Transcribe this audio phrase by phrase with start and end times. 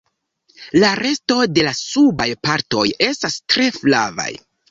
[0.83, 4.29] La resto de la subaj partoj estas tre flavaj.